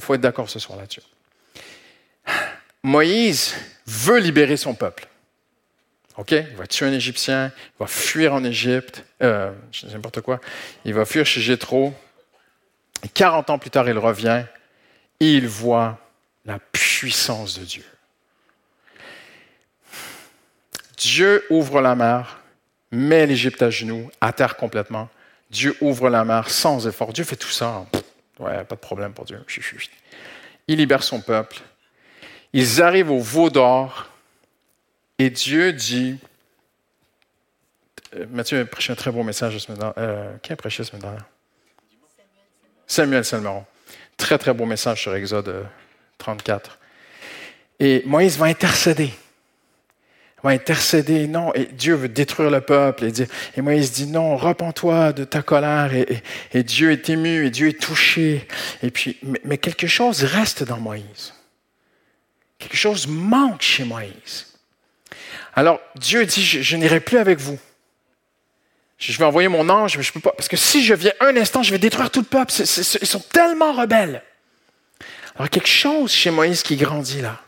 [0.01, 1.03] faut, être d'accord ce soir là-dessus.
[2.83, 3.55] Moïse
[3.87, 5.07] veut libérer son peuple.
[6.17, 6.33] OK?
[6.33, 9.53] Il va tuer un Égyptien, il va fuir en Égypte, euh,
[9.85, 10.41] n'importe quoi.
[10.85, 11.95] Il va fuir chez Jétro.
[13.15, 14.45] 40 ans plus tard, il revient
[15.21, 15.99] et il voit
[16.45, 17.85] la puissance de Dieu.
[20.97, 22.40] Dieu ouvre la mer,
[22.91, 25.09] met l'Égypte à genoux, à terre complètement.
[25.51, 27.13] Dieu ouvre la mer sans effort.
[27.13, 27.87] Dieu fait tout ça.
[28.39, 29.45] Ouais, pas de problème pour Dieu.
[30.69, 31.59] Il libère son peuple.
[32.53, 34.09] Ils arrivent au veau d'or
[35.19, 36.19] et Dieu dit.
[38.17, 39.93] Euh, Mathieu a prêché un très beau message ce matin.
[39.99, 41.17] Euh, qui a prêché ce matin?
[42.87, 43.65] Samuel Salmeron.
[44.17, 45.67] Très, très beau message sur Exode
[46.19, 46.79] 34.
[47.79, 49.13] Et Moïse va intercéder.
[50.43, 53.05] Va intercéder, non, et Dieu veut détruire le peuple.
[53.05, 53.13] Et,
[53.57, 55.93] et Moïse dit, non, repens-toi de ta colère.
[55.93, 58.47] Et, Dieu est ému, et Dieu est touché.
[58.83, 61.35] Et puis, mais quelque chose reste dans Moïse.
[62.59, 64.47] Quelque chose manque chez Moïse.
[65.55, 67.59] Alors Dieu dit, je, n'irai plus avec vous.
[68.99, 70.33] Je vais envoyer mon ange, mais je ne peux pas.
[70.33, 72.53] Parce que si je viens un instant, je vais détruire tout le peuple.
[72.53, 74.23] ils sont tellement rebelles.
[75.37, 77.41] Alors quelque chose chez Moïse qui grandit là.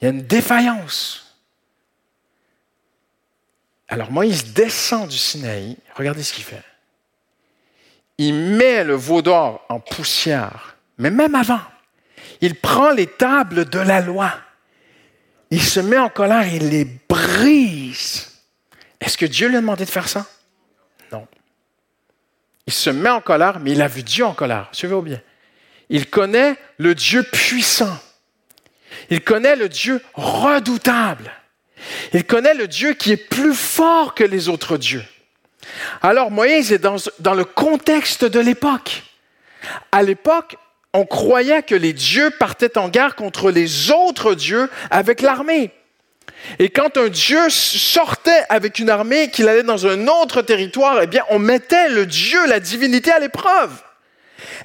[0.00, 1.25] Il y a une défaillance.
[3.88, 5.76] Alors Moïse descend du Sinaï.
[5.94, 6.62] Regardez ce qu'il fait.
[8.18, 10.76] Il met le veau d'or en poussière.
[10.98, 11.60] Mais même avant,
[12.40, 14.32] il prend les tables de la loi.
[15.50, 18.32] Il se met en colère et il les brise.
[19.00, 20.26] Est-ce que Dieu lui a demandé de faire ça?
[21.12, 21.26] Non.
[22.66, 24.68] Il se met en colère, mais il a vu Dieu en colère.
[24.72, 25.20] Suivez-vous bien.
[25.88, 27.96] Il connaît le Dieu puissant.
[29.10, 31.30] Il connaît le Dieu redoutable.
[32.12, 35.04] Il connaît le Dieu qui est plus fort que les autres dieux.
[36.02, 39.02] Alors Moïse est dans, le contexte de l'époque.
[39.92, 40.56] À l'époque,
[40.92, 45.70] on croyait que les dieux partaient en guerre contre les autres dieux avec l'armée.
[46.58, 51.06] Et quand un dieu sortait avec une armée, qu'il allait dans un autre territoire, eh
[51.06, 53.72] bien, on mettait le dieu, la divinité à l'épreuve.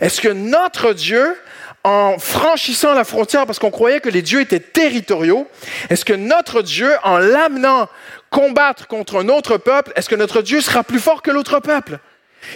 [0.01, 1.37] Est-ce que notre Dieu,
[1.83, 5.47] en franchissant la frontière, parce qu'on croyait que les dieux étaient territoriaux,
[5.89, 7.87] est-ce que notre Dieu, en l'amenant
[8.31, 11.99] combattre contre un autre peuple, est-ce que notre Dieu sera plus fort que l'autre peuple?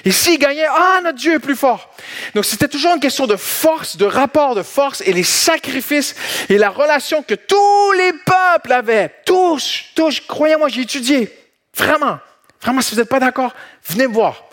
[0.03, 1.93] Et s'il gagnait, ah, notre Dieu est plus fort.
[2.33, 6.15] Donc c'était toujours une question de force, de rapport de force et les sacrifices
[6.49, 9.13] et la relation que tous les peuples avaient.
[9.25, 11.31] Tous, tous, croyez-moi, j'ai étudié.
[11.77, 12.17] Vraiment.
[12.61, 13.53] Vraiment, si vous n'êtes pas d'accord,
[13.87, 14.45] venez me voir.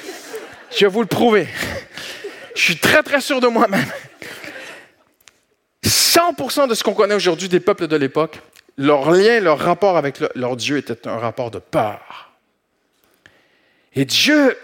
[0.70, 1.48] Je vais vous le prouver.
[2.54, 3.90] Je suis très, très sûr de moi-même.
[5.84, 8.40] 100% de ce qu'on connaît aujourd'hui des peuples de l'époque,
[8.76, 12.30] leur lien, leur rapport avec leur Dieu était un rapport de peur.
[13.94, 14.56] Et Dieu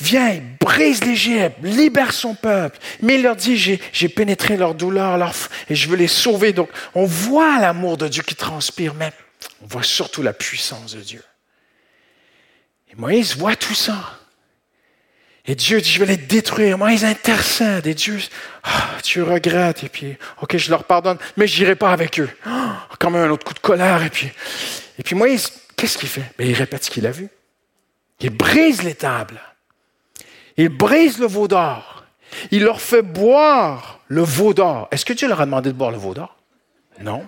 [0.00, 2.78] vient, brise l'Égypte, libère son peuple.
[3.00, 5.34] Mais il leur dit, j'ai pénétré leur douleur leur,
[5.68, 6.52] et je veux les sauver.
[6.52, 9.12] Donc, on voit l'amour de Dieu qui transpire, mais
[9.62, 11.22] on voit surtout la puissance de Dieu.
[12.90, 14.18] Et Moïse voit tout ça.
[15.46, 16.78] Et Dieu dit, je vais les détruire.
[16.78, 17.86] Moïse intercède.
[17.86, 18.18] Et Dieu,
[18.62, 19.82] ah, tu regrettes.
[19.82, 22.30] Et puis, OK, je leur pardonne, mais je n'irai pas avec eux.
[22.46, 22.50] Oh,
[22.98, 24.04] quand même un autre coup de colère.
[24.04, 24.30] Et puis,
[24.98, 25.16] et puis
[25.76, 26.32] qu'est-ce qu'il fait?
[26.38, 27.28] Mais ben, il répète ce qu'il a vu.
[28.20, 29.40] Il brise les tables.
[30.56, 32.04] Il brise le veau d'or.
[32.52, 34.88] Il leur fait boire le veau d'or.
[34.92, 36.36] Est-ce que Dieu leur a demandé de boire le veau d'or?
[37.00, 37.26] Non.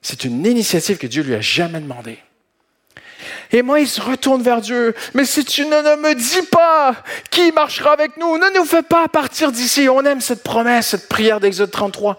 [0.00, 2.18] C'est une initiative que Dieu lui a jamais demandé.
[3.52, 4.94] Et moi, il se retourne vers Dieu.
[5.14, 6.94] Mais si tu ne, me dis pas
[7.30, 9.88] qui marchera avec nous, ne nous fais pas partir d'ici.
[9.88, 12.16] On aime cette promesse, cette prière d'Exode 33.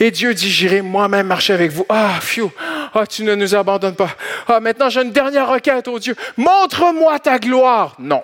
[0.00, 1.86] Et Dieu dit, j'irai moi-même marcher avec vous.
[1.88, 2.52] Ah, fiou.
[2.94, 4.10] Ah, tu ne nous abandonnes pas.
[4.48, 6.14] Ah, maintenant j'ai une dernière requête, oh Dieu.
[6.36, 7.96] Montre-moi ta gloire.
[7.98, 8.22] Non.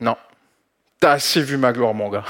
[0.00, 0.16] Non.
[1.00, 2.24] T'as assez vu ma gloire, mon gars.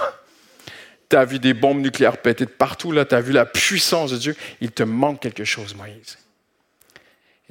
[1.08, 3.04] T'as vu des bombes nucléaires péter de partout, là.
[3.04, 4.36] T'as vu la puissance de Dieu.
[4.60, 6.18] Il te manque quelque chose, Moïse.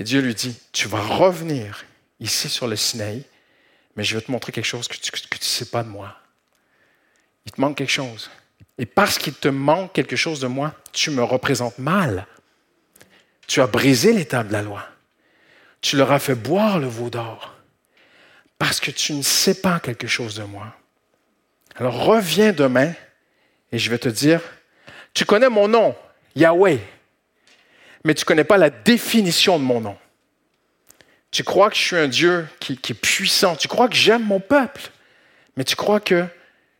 [0.04, 1.86] Et Dieu lui dit, tu vas revenir
[2.20, 3.24] ici sur le Sinaï,
[3.96, 6.18] mais je vais te montrer quelque chose que tu ne sais pas de moi.
[7.46, 8.30] Il te manque quelque chose.
[8.78, 12.28] Et parce qu'il te manque quelque chose de moi, tu me représentes mal.
[13.48, 14.86] Tu as brisé l'état de la loi.
[15.80, 17.56] Tu leur as fait boire le veau d'or
[18.60, 20.76] parce que tu ne sais pas quelque chose de moi.
[21.78, 22.92] Alors reviens demain
[23.72, 24.42] et je vais te dire,
[25.14, 25.96] tu connais mon nom,
[26.36, 26.82] Yahweh,
[28.04, 29.98] mais tu ne connais pas la définition de mon nom.
[31.32, 34.40] Tu crois que je suis un Dieu qui, est puissant, tu crois que j'aime mon
[34.40, 34.82] peuple,
[35.58, 36.26] mais tu crois que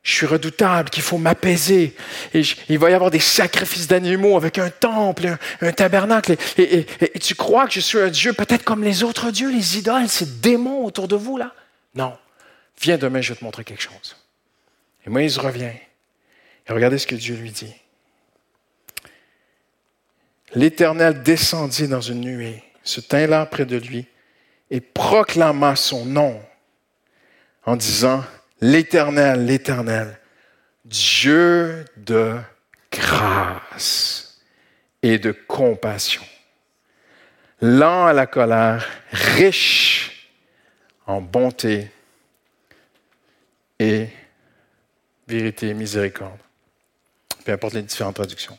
[0.04, 1.96] je suis redoutable, qu'il faut m'apaiser.
[2.34, 6.36] Et il va y avoir des sacrifices d'animaux avec un temple, un, tabernacle.
[6.58, 6.86] Et,
[7.20, 10.26] tu crois que je suis un Dieu peut-être comme les autres dieux, les idoles, ces
[10.26, 11.54] démons autour de vous là?
[11.96, 12.18] Non.
[12.82, 14.18] Viens demain, je vais te montrer quelque chose.
[15.06, 15.72] Et Moïse revient.
[16.68, 17.74] Et regardez ce que Dieu lui dit.
[20.56, 24.08] L'Éternel descendit dans une nuée, se tint là près de lui
[24.70, 26.42] et proclama son nom
[27.66, 28.24] en disant,
[28.62, 30.20] l'Éternel, l'Éternel,
[30.86, 32.38] Dieu de
[32.92, 34.42] grâce
[35.02, 36.24] et de compassion,
[37.62, 40.30] lent à la colère, riche
[41.06, 41.90] en bonté
[43.80, 44.08] et
[45.28, 46.40] vérité et miséricorde.
[47.44, 48.58] Peu importe les différentes traductions.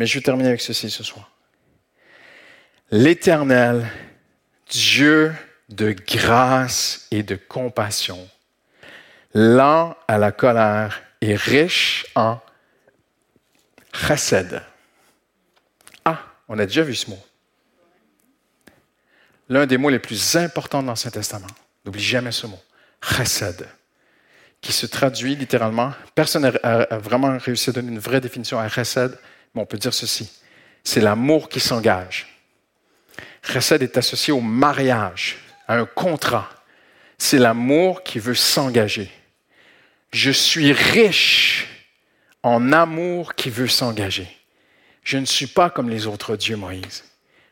[0.00, 1.30] Mais je vais terminer avec ceci ce soir.
[2.90, 3.86] L'Éternel,
[4.70, 5.30] Dieu
[5.68, 8.26] de grâce et de compassion,
[9.34, 12.40] lent à la colère et riche en
[13.92, 14.62] chesed.
[16.06, 17.22] Ah, on a déjà vu ce mot.
[19.50, 21.46] L'un des mots les plus importants dans l'Ancien Testament.
[21.84, 22.60] N'oublie jamais ce mot.
[23.02, 23.68] Chesed.
[24.62, 25.92] Qui se traduit littéralement.
[26.14, 29.18] Personne n'a vraiment réussi à donner une vraie définition à chesed,
[29.54, 30.30] on peut dire ceci.
[30.84, 32.26] C'est l'amour qui s'engage.
[33.42, 36.48] Chesed est associé au mariage, à un contrat.
[37.18, 39.10] C'est l'amour qui veut s'engager.
[40.12, 41.68] Je suis riche
[42.42, 44.28] en amour qui veut s'engager.
[45.02, 47.04] Je ne suis pas comme les autres dieux, Moïse.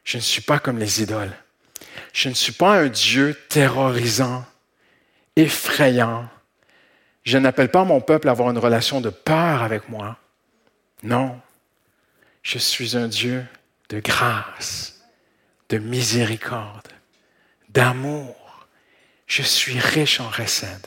[0.04, 1.36] Je ne suis pas comme les idoles.
[2.12, 4.44] Je ne suis pas un Dieu terrorisant,
[5.36, 6.28] effrayant.
[7.24, 10.16] Je n'appelle pas mon peuple à avoir une relation de peur avec moi.
[11.02, 11.40] Non,
[12.48, 13.44] je suis un Dieu
[13.90, 15.02] de grâce,
[15.68, 16.88] de miséricorde,
[17.68, 18.66] d'amour.
[19.26, 20.86] Je suis riche en recède.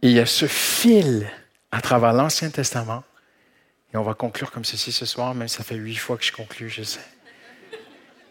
[0.00, 1.30] Et il y a ce fil
[1.70, 3.04] à travers l'Ancien Testament.
[3.92, 6.32] Et on va conclure comme ceci ce soir, même ça fait huit fois que je
[6.32, 7.04] conclue, je sais.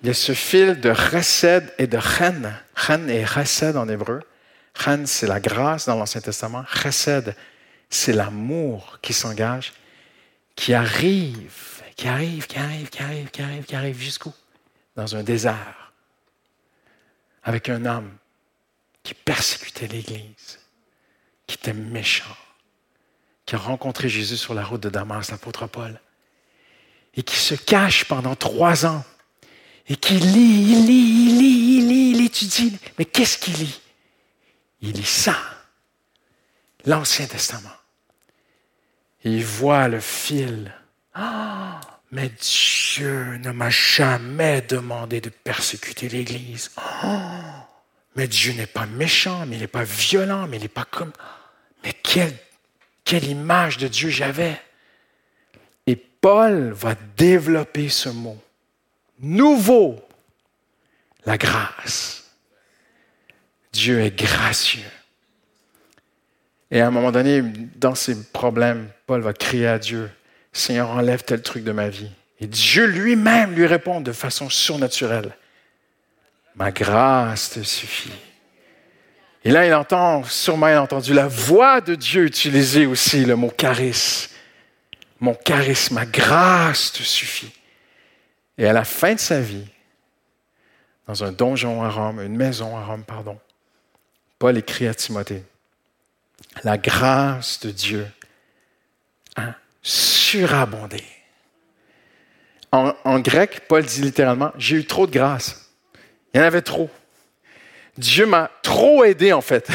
[0.01, 2.55] Il y a ce fil de recède et de chen.
[2.75, 4.21] Chen et recède en hébreu.
[4.75, 6.65] Chen, c'est la grâce dans l'Ancien Testament.
[6.67, 7.35] Recède,
[7.91, 9.73] c'est l'amour qui s'engage,
[10.55, 14.33] qui arrive, qui arrive, qui arrive, qui arrive, qui arrive, qui arrive jusqu'où?
[14.95, 15.93] Dans un désert,
[17.43, 18.15] avec un homme
[19.01, 20.59] qui persécutait l'Église
[21.47, 22.37] qui était méchant,
[23.45, 25.99] qui a rencontré Jésus sur la route de Damas, l'apôtre Paul,
[27.15, 29.03] et qui se cache pendant trois ans,
[29.87, 32.77] et qui lit, il lit, il lit, il lit, il étudie.
[32.97, 33.81] Mais qu'est-ce qu'il lit?
[34.81, 35.37] Il lit ça,
[36.85, 37.69] l'Ancien Testament.
[39.25, 40.73] Et il voit le fil.
[41.13, 41.79] Ah,
[42.11, 46.71] mais Dieu ne m'a jamais demandé de persécuter l'Église.
[48.15, 51.11] Mais Dieu n'est pas méchant, mais il n'est pas violent, mais il n'est pas comme...
[51.83, 52.33] Mais quelle,
[53.03, 54.59] quelle image de Dieu j'avais.
[55.87, 58.41] Et Paul va développer ce mot.
[59.19, 59.99] Nouveau,
[61.25, 62.31] la grâce.
[63.71, 64.81] Dieu est gracieux.
[66.71, 67.41] Et à un moment donné,
[67.75, 70.09] dans ses problèmes, Paul va crier à Dieu,
[70.53, 72.11] Seigneur, enlève tel truc de ma vie.
[72.39, 75.35] Et Dieu lui-même lui répond de façon surnaturelle.
[76.55, 78.13] Ma grâce te suffit.
[79.43, 83.35] Et là, il entend, sûrement il a entendu la voix de Dieu utiliser aussi le
[83.35, 84.31] mot charisme.
[85.19, 87.51] Mon charisme, ma grâce te suffit.
[88.57, 89.65] Et à la fin de sa vie,
[91.07, 93.39] dans un donjon à Rome, une maison à Rome, pardon,
[94.37, 95.43] Paul écrit à Timothée,
[96.63, 98.07] la grâce de Dieu
[99.83, 101.03] surabondé.
[102.71, 105.69] En, grec, Paul dit littéralement, j'ai eu trop de grâce.
[106.33, 106.89] Il y en avait trop.
[107.95, 109.69] Dieu m'a trop aidé, en fait.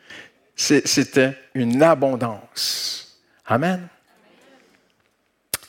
[0.54, 3.18] C'était une abondance.
[3.46, 3.88] Amen.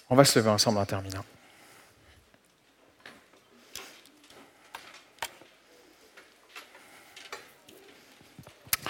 [0.08, 1.26] On va se lever ensemble en terminant.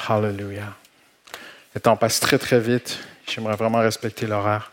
[0.09, 0.75] Hallelujah.
[1.73, 2.99] Le temps passe très très vite.
[3.27, 4.71] J'aimerais vraiment respecter l'horaire.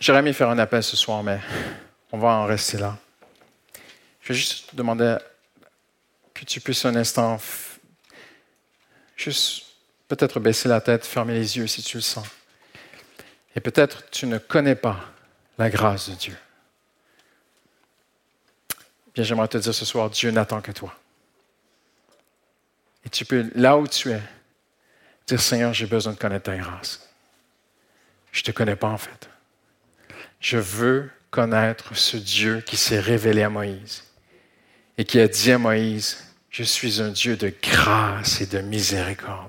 [0.00, 1.40] J'aurais aimé faire un appel ce soir, mais
[2.12, 2.96] on va en rester là.
[4.20, 5.16] Je vais juste demander
[6.32, 7.38] que tu puisses un instant,
[9.16, 9.66] juste
[10.08, 12.26] peut-être baisser la tête, fermer les yeux si tu le sens.
[13.56, 15.00] Et peut-être tu ne connais pas
[15.58, 16.36] la grâce de Dieu.
[19.14, 20.94] Bien, j'aimerais te dire ce soir, Dieu n'attend que toi.
[23.04, 24.20] Et tu peux, là où tu es,
[25.26, 27.08] dire Seigneur, j'ai besoin de connaître ta grâce.
[28.32, 29.28] Je ne te connais pas en fait.
[30.44, 34.04] Je veux connaître ce Dieu qui s'est révélé à Moïse
[34.98, 39.48] et qui a dit à Moïse, je suis un Dieu de grâce et de miséricorde.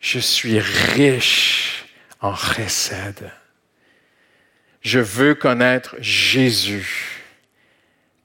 [0.00, 1.84] Je suis riche
[2.20, 3.30] en chesed.
[4.80, 7.22] Je veux connaître Jésus,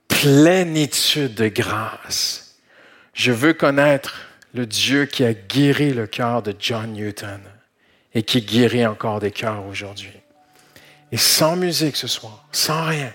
[0.07, 2.57] plénitude de grâce.
[3.13, 7.41] Je veux connaître le Dieu qui a guéri le cœur de John Newton
[8.15, 10.19] et qui guérit encore des cœurs aujourd'hui.
[11.11, 13.11] Et sans musique ce soir, sans rien,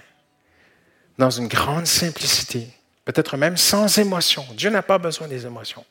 [1.19, 2.69] dans une grande simplicité,
[3.05, 4.47] peut-être même sans émotion.
[4.55, 5.85] Dieu n'a pas besoin des émotions.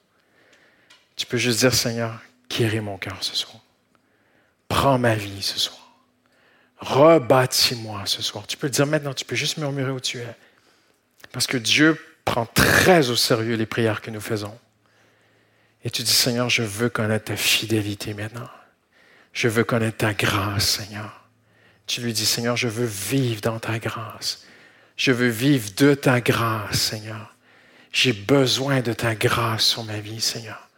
[1.16, 3.62] Tu peux juste dire, Seigneur, guéris mon cœur ce soir.
[4.68, 5.80] Prends ma vie ce soir.
[6.80, 8.46] Rebâtis-moi ce soir.
[8.48, 10.36] Tu peux le dire maintenant, tu peux juste murmurer où tu es.
[11.32, 14.58] Parce que Dieu prend très au sérieux les prières que nous faisons.
[15.84, 18.50] Et tu dis, Seigneur, je veux connaître ta fidélité maintenant.
[19.32, 21.23] Je veux connaître ta grâce, Seigneur.
[21.88, 24.46] Tu lui dis, Seigneur, je veux vivre dans ta grâce.
[24.96, 27.34] Je veux vivre de ta grâce, Seigneur.
[27.92, 30.70] J'ai besoin de ta grâce sur ma vie, Seigneur.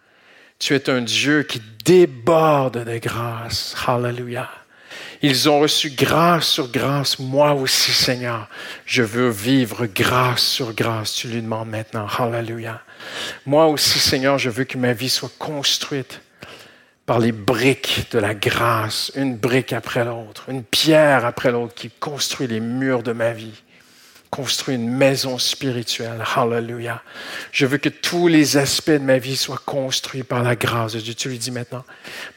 [0.60, 3.76] Tu es un Dieu qui déborde de grâce.
[3.86, 4.50] Hallelujah.
[5.22, 7.20] Ils ont reçu grâce sur grâce.
[7.20, 8.48] Moi aussi, Seigneur,
[8.86, 11.14] je veux vivre grâce sur grâce.
[11.14, 12.08] Tu lui demandes maintenant.
[12.08, 12.82] Hallelujah.
[13.46, 16.22] Moi aussi, Seigneur, je veux que ma vie soit construite
[17.06, 21.90] par les briques de la grâce, une brique après l'autre, une pierre après l'autre qui
[21.90, 23.64] construit les murs de ma vie
[24.36, 26.22] construit une maison spirituelle.
[26.36, 27.02] Hallelujah.
[27.54, 31.00] Je veux que tous les aspects de ma vie soient construits par la grâce de
[31.00, 31.14] Dieu.
[31.14, 31.86] Tu lui dis maintenant,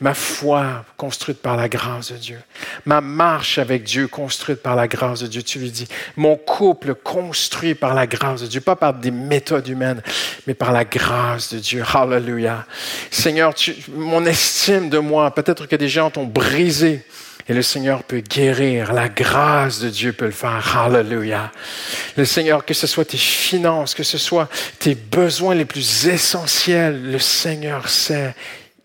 [0.01, 2.39] ma foi construite par la grâce de Dieu.
[2.87, 5.43] Ma marche avec Dieu construite par la grâce de Dieu.
[5.43, 9.67] Tu lui dis, mon couple construit par la grâce de Dieu, pas par des méthodes
[9.67, 10.01] humaines,
[10.47, 11.83] mais par la grâce de Dieu.
[11.93, 12.65] Hallelujah.
[13.11, 13.53] Seigneur,
[13.89, 17.05] mon estime de moi, peut-être que des gens t'ont brisé
[17.49, 18.93] et le Seigneur peut guérir.
[18.93, 20.77] La grâce de Dieu peut le faire.
[20.77, 21.51] Hallelujah.
[22.17, 27.11] Le Seigneur, que ce soit tes finances, que ce soit tes besoins les plus essentiels,
[27.11, 28.35] le Seigneur sait.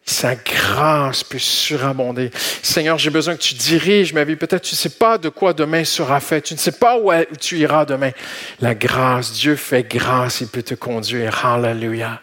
[0.06, 2.30] Sa grâce peut surabonder.
[2.62, 4.36] Seigneur, j'ai besoin que tu diriges ma vie.
[4.36, 6.42] Peut-être tu ne sais pas de quoi demain sera fait.
[6.42, 7.10] Tu ne sais pas où
[7.40, 8.12] tu iras demain.
[8.60, 11.46] La grâce, Dieu fait grâce, il peut te conduire.
[11.46, 12.22] Hallelujah.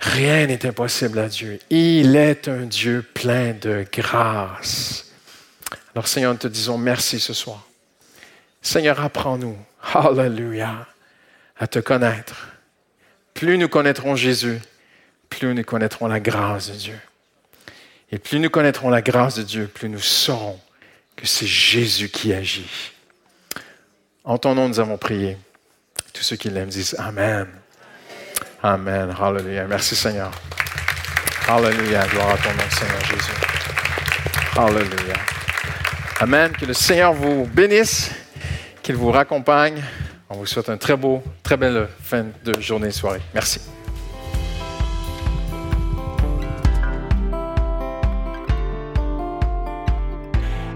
[0.00, 1.60] Rien n'est impossible à Dieu.
[1.70, 5.01] Il est un Dieu plein de grâce.
[5.94, 7.66] Alors Seigneur, nous te disons merci ce soir.
[8.62, 9.56] Seigneur, apprends-nous,
[9.94, 10.86] hallelujah,
[11.58, 12.48] à te connaître.
[13.34, 14.60] Plus nous connaîtrons Jésus,
[15.28, 16.98] plus nous connaîtrons la grâce de Dieu.
[18.10, 20.60] Et plus nous connaîtrons la grâce de Dieu, plus nous saurons
[21.16, 22.92] que c'est Jésus qui agit.
[24.24, 25.36] En ton nom, nous avons prié.
[26.12, 27.48] Tous ceux qui l'aiment disent Amen.
[28.62, 29.14] Amen.
[29.18, 29.66] Hallelujah.
[29.66, 30.30] Merci Seigneur.
[31.48, 32.06] Hallelujah.
[32.06, 33.32] Gloire à ton nom, Seigneur Jésus.
[34.56, 35.31] Hallelujah.
[36.22, 36.52] Amen.
[36.52, 38.12] Que le Seigneur vous bénisse,
[38.80, 39.82] qu'il vous raccompagne.
[40.30, 43.20] On vous souhaite un très beau, très belle fin de journée et soirée.
[43.34, 43.60] Merci.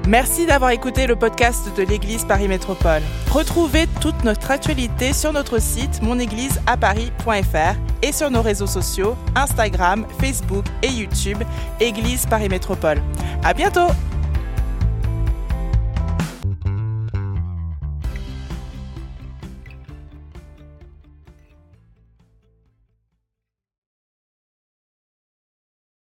[0.08, 3.02] Merci d'avoir écouté le podcast de l'Église Paris Métropole.
[3.30, 10.64] Retrouvez toute notre actualité sur notre site monégliseaparis.fr et sur nos réseaux sociaux Instagram, Facebook
[10.82, 11.38] et YouTube
[11.78, 13.00] Église Paris Métropole.
[13.44, 13.92] À bientôt!